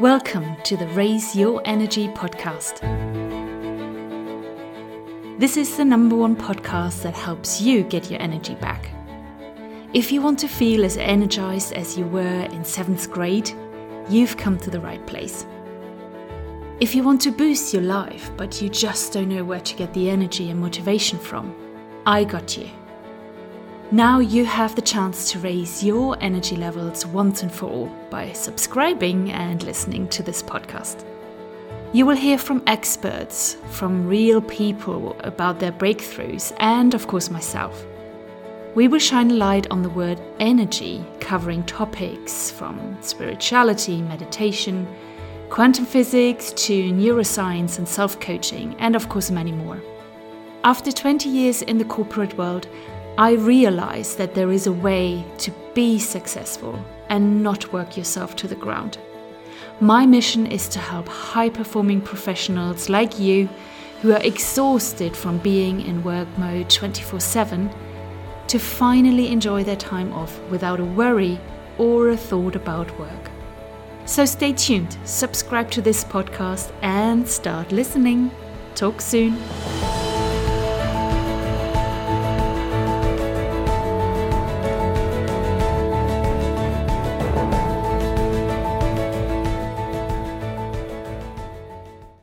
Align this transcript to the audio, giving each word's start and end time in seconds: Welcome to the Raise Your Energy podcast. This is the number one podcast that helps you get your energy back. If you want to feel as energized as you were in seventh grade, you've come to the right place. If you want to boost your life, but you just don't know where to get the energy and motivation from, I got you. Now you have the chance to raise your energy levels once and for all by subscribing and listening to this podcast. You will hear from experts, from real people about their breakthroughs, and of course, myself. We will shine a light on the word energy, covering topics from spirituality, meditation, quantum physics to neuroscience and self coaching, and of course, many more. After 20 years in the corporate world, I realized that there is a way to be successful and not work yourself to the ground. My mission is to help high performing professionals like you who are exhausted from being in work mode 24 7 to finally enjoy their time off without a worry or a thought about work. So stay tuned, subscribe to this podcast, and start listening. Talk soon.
Welcome 0.00 0.56
to 0.64 0.76
the 0.76 0.88
Raise 0.88 1.36
Your 1.36 1.62
Energy 1.64 2.08
podcast. 2.08 2.80
This 5.38 5.56
is 5.56 5.76
the 5.76 5.84
number 5.84 6.16
one 6.16 6.34
podcast 6.34 7.02
that 7.04 7.14
helps 7.14 7.60
you 7.60 7.84
get 7.84 8.10
your 8.10 8.20
energy 8.20 8.56
back. 8.56 8.90
If 9.92 10.10
you 10.10 10.20
want 10.20 10.40
to 10.40 10.48
feel 10.48 10.84
as 10.84 10.96
energized 10.96 11.74
as 11.74 11.96
you 11.96 12.08
were 12.08 12.42
in 12.50 12.64
seventh 12.64 13.08
grade, 13.08 13.52
you've 14.08 14.36
come 14.36 14.58
to 14.58 14.70
the 14.70 14.80
right 14.80 15.06
place. 15.06 15.46
If 16.80 16.96
you 16.96 17.04
want 17.04 17.20
to 17.20 17.30
boost 17.30 17.72
your 17.72 17.84
life, 17.84 18.32
but 18.36 18.60
you 18.60 18.68
just 18.68 19.12
don't 19.12 19.28
know 19.28 19.44
where 19.44 19.60
to 19.60 19.76
get 19.76 19.94
the 19.94 20.10
energy 20.10 20.50
and 20.50 20.58
motivation 20.58 21.20
from, 21.20 21.54
I 22.04 22.24
got 22.24 22.58
you. 22.58 22.68
Now 23.94 24.18
you 24.18 24.44
have 24.44 24.74
the 24.74 24.82
chance 24.82 25.30
to 25.30 25.38
raise 25.38 25.84
your 25.84 26.16
energy 26.20 26.56
levels 26.56 27.06
once 27.06 27.44
and 27.44 27.52
for 27.52 27.70
all 27.70 27.86
by 28.10 28.32
subscribing 28.32 29.30
and 29.30 29.62
listening 29.62 30.08
to 30.08 30.24
this 30.24 30.42
podcast. 30.42 31.04
You 31.92 32.04
will 32.04 32.16
hear 32.16 32.36
from 32.36 32.64
experts, 32.66 33.56
from 33.70 34.08
real 34.08 34.40
people 34.40 35.14
about 35.20 35.60
their 35.60 35.70
breakthroughs, 35.70 36.52
and 36.58 36.92
of 36.92 37.06
course, 37.06 37.30
myself. 37.30 37.86
We 38.74 38.88
will 38.88 38.98
shine 38.98 39.30
a 39.30 39.34
light 39.34 39.70
on 39.70 39.82
the 39.82 39.90
word 39.90 40.20
energy, 40.40 41.04
covering 41.20 41.62
topics 41.62 42.50
from 42.50 42.98
spirituality, 43.00 44.02
meditation, 44.02 44.88
quantum 45.50 45.86
physics 45.86 46.50
to 46.66 46.90
neuroscience 46.90 47.78
and 47.78 47.86
self 47.86 48.18
coaching, 48.18 48.74
and 48.80 48.96
of 48.96 49.08
course, 49.08 49.30
many 49.30 49.52
more. 49.52 49.80
After 50.64 50.90
20 50.90 51.28
years 51.28 51.62
in 51.62 51.78
the 51.78 51.84
corporate 51.84 52.36
world, 52.36 52.66
I 53.16 53.32
realized 53.34 54.18
that 54.18 54.34
there 54.34 54.50
is 54.50 54.66
a 54.66 54.72
way 54.72 55.24
to 55.38 55.52
be 55.72 56.00
successful 56.00 56.84
and 57.08 57.44
not 57.44 57.72
work 57.72 57.96
yourself 57.96 58.34
to 58.36 58.48
the 58.48 58.56
ground. 58.56 58.98
My 59.80 60.04
mission 60.04 60.46
is 60.46 60.68
to 60.70 60.80
help 60.80 61.06
high 61.06 61.48
performing 61.48 62.00
professionals 62.00 62.88
like 62.88 63.20
you 63.20 63.48
who 64.02 64.12
are 64.12 64.22
exhausted 64.22 65.16
from 65.16 65.38
being 65.38 65.80
in 65.82 66.02
work 66.02 66.26
mode 66.38 66.68
24 66.68 67.20
7 67.20 67.70
to 68.48 68.58
finally 68.58 69.28
enjoy 69.28 69.62
their 69.62 69.76
time 69.76 70.12
off 70.12 70.40
without 70.50 70.80
a 70.80 70.84
worry 70.84 71.38
or 71.78 72.10
a 72.10 72.16
thought 72.16 72.56
about 72.56 72.98
work. 72.98 73.30
So 74.06 74.24
stay 74.24 74.52
tuned, 74.52 74.98
subscribe 75.04 75.70
to 75.70 75.80
this 75.80 76.04
podcast, 76.04 76.72
and 76.82 77.26
start 77.26 77.70
listening. 77.70 78.32
Talk 78.74 79.00
soon. 79.00 79.38